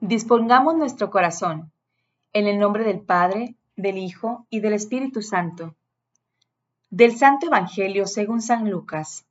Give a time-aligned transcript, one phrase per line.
[0.00, 1.72] Dispongamos nuestro corazón.
[2.32, 5.74] En el nombre del Padre, del Hijo y del Espíritu Santo.
[6.88, 9.26] Del Santo Evangelio según San Lucas.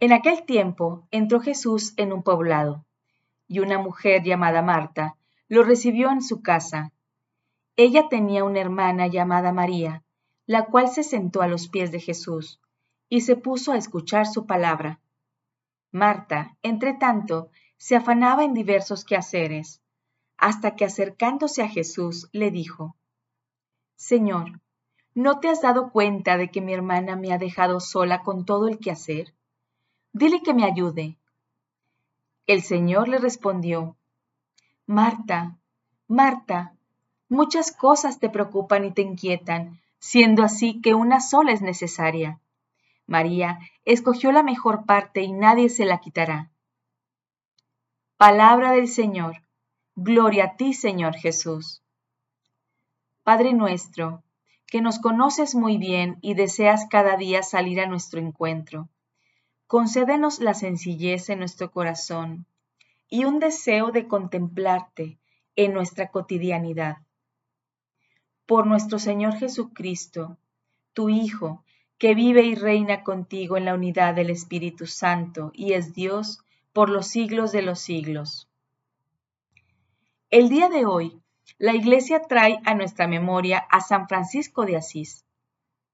[0.00, 2.84] En aquel tiempo entró Jesús en un poblado,
[3.46, 5.14] y una mujer llamada Marta
[5.46, 6.90] lo recibió en su casa.
[7.76, 10.02] Ella tenía una hermana llamada María,
[10.44, 12.60] la cual se sentó a los pies de Jesús
[13.08, 14.98] y se puso a escuchar su palabra.
[15.92, 19.80] Marta, entre tanto, se afanaba en diversos quehaceres,
[20.36, 22.96] hasta que acercándose a Jesús le dijo,
[23.96, 24.60] Señor,
[25.14, 28.68] ¿no te has dado cuenta de que mi hermana me ha dejado sola con todo
[28.68, 29.34] el quehacer?
[30.12, 31.18] Dile que me ayude.
[32.46, 33.96] El Señor le respondió,
[34.86, 35.56] Marta,
[36.08, 36.74] Marta,
[37.28, 42.40] muchas cosas te preocupan y te inquietan, siendo así que una sola es necesaria.
[43.06, 46.50] María escogió la mejor parte y nadie se la quitará.
[48.16, 49.42] Palabra del Señor.
[49.96, 51.82] Gloria a ti, Señor Jesús.
[53.24, 54.22] Padre nuestro,
[54.68, 58.88] que nos conoces muy bien y deseas cada día salir a nuestro encuentro,
[59.66, 62.46] concédenos la sencillez en nuestro corazón
[63.08, 65.18] y un deseo de contemplarte
[65.56, 66.98] en nuestra cotidianidad.
[68.46, 70.38] Por nuestro Señor Jesucristo,
[70.92, 71.64] tu Hijo,
[71.98, 76.44] que vive y reina contigo en la unidad del Espíritu Santo y es Dios,
[76.74, 78.48] por los siglos de los siglos.
[80.28, 81.22] El día de hoy,
[81.56, 85.24] la Iglesia trae a nuestra memoria a San Francisco de Asís,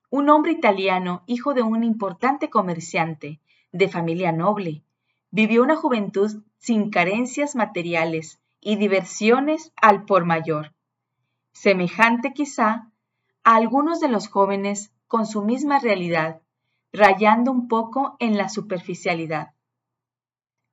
[0.08, 3.40] un hombre italiano, hijo de un importante comerciante,
[3.72, 4.82] de familia noble.
[5.30, 10.72] Vivió una juventud sin carencias materiales y diversiones al por mayor,
[11.52, 12.90] semejante quizá
[13.44, 16.40] a algunos de los jóvenes con su misma realidad,
[16.90, 19.52] rayando un poco en la superficialidad.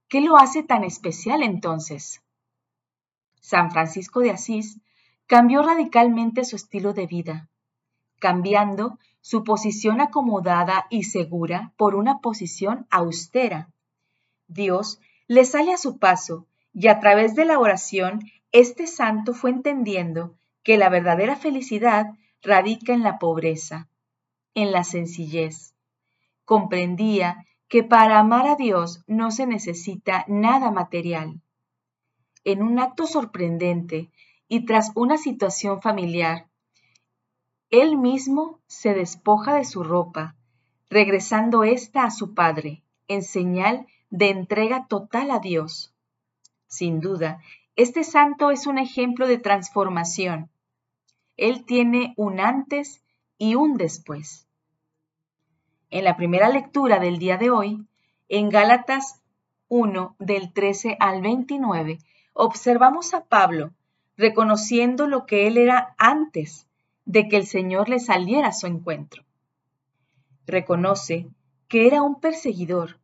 [0.09, 2.21] ¿Qué lo hace tan especial entonces?
[3.41, 4.79] San Francisco de Asís
[5.25, 7.49] cambió radicalmente su estilo de vida,
[8.19, 13.69] cambiando su posición acomodada y segura por una posición austera.
[14.47, 18.21] Dios le sale a su paso y a través de la oración
[18.53, 23.89] este santo fue entendiendo que la verdadera felicidad radica en la pobreza,
[24.53, 25.73] en la sencillez.
[26.45, 31.41] Comprendía que para amar a Dios no se necesita nada material.
[32.43, 34.09] En un acto sorprendente
[34.47, 36.47] y tras una situación familiar,
[37.69, 40.35] él mismo se despoja de su ropa,
[40.89, 45.93] regresando ésta a su padre, en señal de entrega total a Dios.
[46.67, 47.41] Sin duda,
[47.75, 50.49] este santo es un ejemplo de transformación.
[51.35, 53.03] Él tiene un antes
[53.37, 54.46] y un después.
[55.89, 57.85] En la primera lectura del día de hoy,
[58.27, 59.21] en Gálatas
[59.69, 61.99] 1 del 13 al 29,
[62.33, 63.71] observamos a Pablo
[64.17, 66.67] reconociendo lo que él era antes
[67.05, 69.23] de que el Señor le saliera a su encuentro.
[70.45, 71.27] Reconoce
[71.69, 72.99] que era un perseguidor,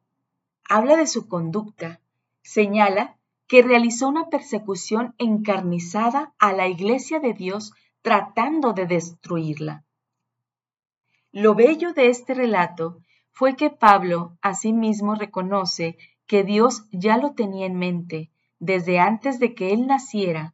[0.68, 2.02] habla de su conducta,
[2.42, 3.16] señala
[3.48, 7.72] que realizó una persecución encarnizada a la iglesia de Dios
[8.02, 9.86] tratando de destruirla.
[11.36, 13.00] Lo bello de este relato
[13.32, 18.30] fue que Pablo asimismo reconoce que Dios ya lo tenía en mente
[18.60, 20.54] desde antes de que él naciera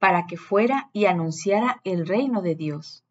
[0.00, 3.04] para que fuera y anunciara el reino de Dios.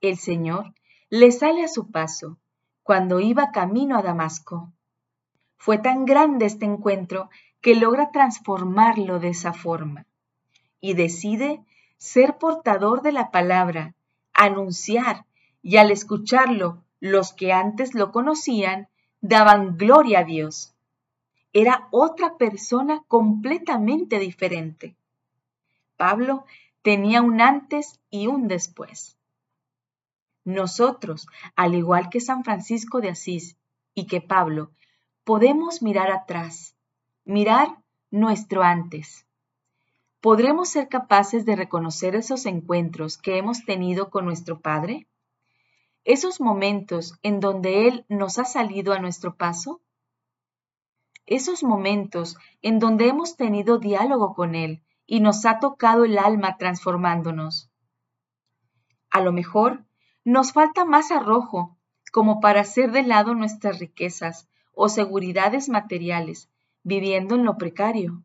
[0.00, 0.74] El Señor
[1.10, 2.38] le sale a su paso
[2.82, 4.72] cuando iba camino a Damasco.
[5.58, 7.30] Fue tan grande este encuentro
[7.60, 10.06] que logra transformarlo de esa forma
[10.80, 11.62] y decide
[11.98, 13.94] ser portador de la palabra,
[14.32, 15.24] anunciar
[15.64, 18.88] y al escucharlo los que antes lo conocían
[19.22, 20.74] daban gloria a Dios.
[21.54, 24.94] Era otra persona completamente diferente.
[25.96, 26.44] Pablo
[26.82, 29.16] tenía un antes y un después.
[30.44, 31.26] Nosotros,
[31.56, 33.56] al igual que San Francisco de Asís
[33.94, 34.70] y que Pablo,
[35.24, 36.76] podemos mirar atrás,
[37.24, 37.68] mirar
[38.10, 39.26] nuestro antes.
[40.20, 45.06] ¿Podremos ser capaces de reconocer esos encuentros que hemos tenido con nuestro Padre?
[46.04, 49.80] Esos momentos en donde Él nos ha salido a nuestro paso?
[51.26, 56.58] Esos momentos en donde hemos tenido diálogo con Él y nos ha tocado el alma
[56.58, 57.70] transformándonos.
[59.10, 59.84] A lo mejor
[60.24, 61.78] nos falta más arrojo
[62.12, 66.50] como para hacer de lado nuestras riquezas o seguridades materiales,
[66.82, 68.22] viviendo en lo precario.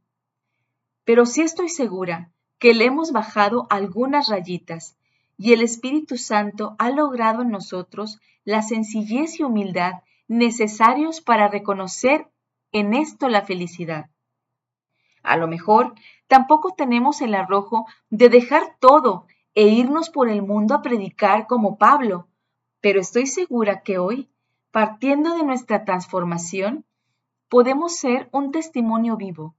[1.05, 4.98] Pero sí estoy segura que le hemos bajado algunas rayitas
[5.39, 9.93] y el Espíritu Santo ha logrado en nosotros la sencillez y humildad
[10.27, 12.27] necesarios para reconocer
[12.73, 14.09] en esto la felicidad.
[15.23, 15.95] A lo mejor
[16.27, 21.77] tampoco tenemos el arrojo de dejar todo e irnos por el mundo a predicar como
[21.77, 22.27] Pablo,
[22.81, 24.29] pero estoy segura que hoy,
[24.71, 26.85] partiendo de nuestra transformación,
[27.47, 29.55] podemos ser un testimonio vivo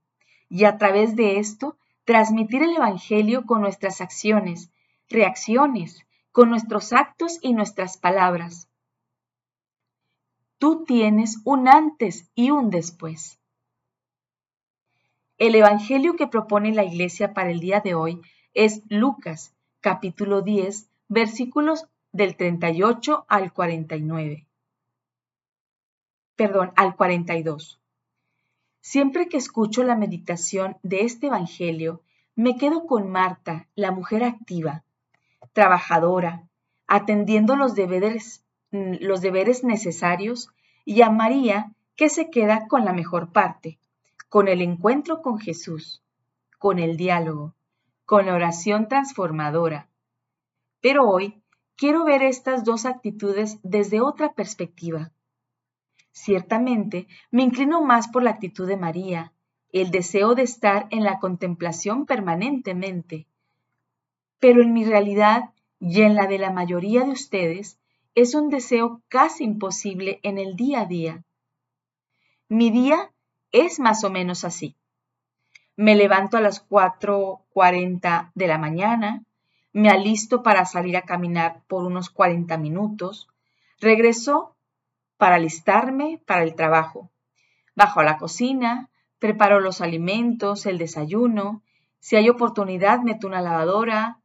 [0.47, 1.75] y a través de esto
[2.05, 4.71] transmitir el Evangelio con nuestras acciones,
[5.11, 8.69] reacciones, con nuestros actos y nuestras palabras.
[10.57, 13.39] Tú tienes un antes y un después.
[15.37, 18.21] El Evangelio que propone la Iglesia para el día de hoy
[18.53, 24.45] es Lucas, capítulo 10, versículos del 38 al 49.
[26.35, 27.79] Perdón, al 42.
[28.81, 32.01] Siempre que escucho la meditación de este Evangelio,
[32.35, 34.83] me quedo con Marta, la mujer activa,
[35.53, 36.47] trabajadora,
[36.87, 40.49] atendiendo los deberes, mm, los deberes necesarios,
[40.85, 43.79] y a María, que se queda con la mejor parte,
[44.29, 46.01] con el encuentro con Jesús,
[46.57, 47.53] con el diálogo,
[48.05, 49.87] con la oración transformadora.
[50.81, 51.41] Pero hoy
[51.75, 55.11] quiero ver estas dos actitudes desde otra perspectiva.
[56.11, 59.33] Ciertamente, me inclino más por la actitud de María,
[59.71, 63.27] el deseo de estar en la contemplación permanentemente.
[64.41, 67.79] Pero en mi realidad y en la de la mayoría de ustedes,
[68.15, 71.23] es un deseo casi imposible en el día a día.
[72.49, 73.11] Mi día
[73.51, 74.75] es más o menos así.
[75.77, 79.23] Me levanto a las 4.40 de la mañana,
[79.73, 83.29] me alisto para salir a caminar por unos 40 minutos,
[83.79, 84.55] regreso
[85.17, 87.11] para alistarme para el trabajo.
[87.75, 88.89] Bajo a la cocina,
[89.19, 91.61] preparo los alimentos, el desayuno,
[91.99, 94.20] si hay oportunidad meto una lavadora,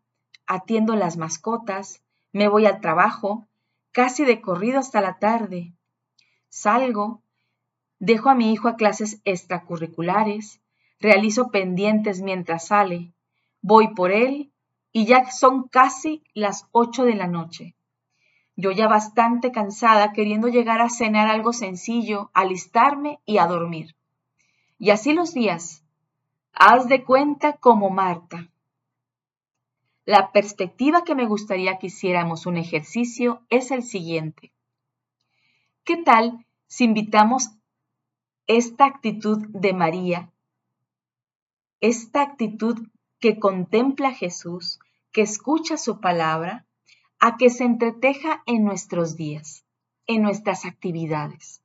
[0.46, 2.02] atiendo las mascotas,
[2.32, 3.46] me voy al trabajo,
[3.92, 5.72] casi de corrido hasta la tarde.
[6.48, 7.22] Salgo,
[7.98, 10.60] dejo a mi hijo a clases extracurriculares,
[11.00, 13.12] realizo pendientes mientras sale,
[13.62, 14.52] voy por él
[14.92, 17.74] y ya son casi las ocho de la noche.
[18.56, 23.94] Yo ya bastante cansada queriendo llegar a cenar algo sencillo, alistarme y a dormir.
[24.78, 25.84] Y así los días.
[26.52, 28.48] Haz de cuenta como Marta.
[30.06, 34.52] La perspectiva que me gustaría que hiciéramos un ejercicio es el siguiente.
[35.82, 37.50] ¿Qué tal si invitamos
[38.46, 40.30] esta actitud de María,
[41.80, 42.86] esta actitud
[43.18, 44.78] que contempla a Jesús,
[45.10, 46.66] que escucha su palabra,
[47.18, 49.64] a que se entreteja en nuestros días,
[50.06, 51.64] en nuestras actividades.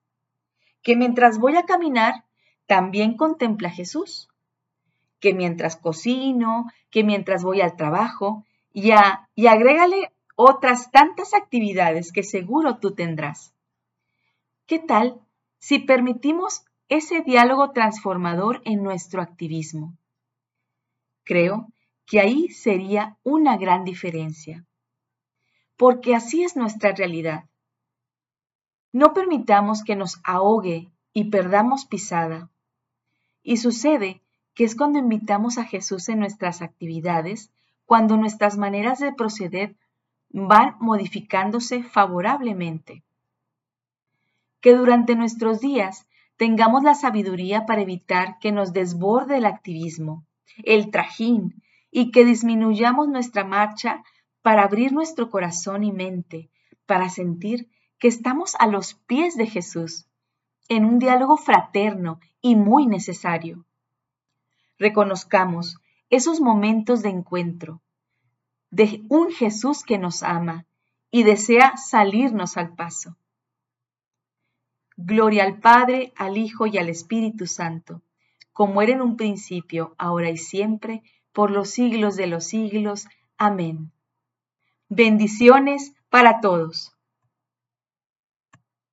[0.81, 2.25] Que mientras voy a caminar,
[2.65, 4.30] también contempla a Jesús.
[5.21, 12.23] Que mientras cocino, que mientras voy al trabajo, ya, y agrégale otras tantas actividades que
[12.23, 13.53] seguro tú tendrás.
[14.65, 15.21] ¿Qué tal
[15.59, 19.97] si permitimos ese diálogo transformador en nuestro activismo?
[21.23, 21.67] Creo
[22.05, 24.65] que ahí sería una gran diferencia.
[25.77, 27.45] Porque así es nuestra realidad.
[28.91, 32.49] No permitamos que nos ahogue y perdamos pisada.
[33.43, 34.20] Y sucede
[34.53, 37.51] que es cuando invitamos a Jesús en nuestras actividades,
[37.85, 39.75] cuando nuestras maneras de proceder
[40.29, 43.03] van modificándose favorablemente.
[44.61, 46.07] Que durante nuestros días
[46.37, 50.25] tengamos la sabiduría para evitar que nos desborde el activismo,
[50.63, 54.01] el trajín, y que disminuyamos nuestra marcha
[54.41, 56.49] para abrir nuestro corazón y mente,
[56.85, 60.07] para sentir que estamos a los pies de Jesús,
[60.69, 63.65] en un diálogo fraterno y muy necesario.
[64.81, 65.77] Reconozcamos
[66.09, 67.83] esos momentos de encuentro,
[68.71, 70.65] de un Jesús que nos ama
[71.11, 73.15] y desea salirnos al paso.
[74.97, 78.01] Gloria al Padre, al Hijo y al Espíritu Santo,
[78.53, 83.05] como era en un principio, ahora y siempre, por los siglos de los siglos.
[83.37, 83.91] Amén.
[84.89, 86.90] Bendiciones para todos.